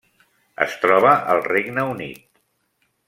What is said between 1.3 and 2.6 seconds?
al Regne Unit.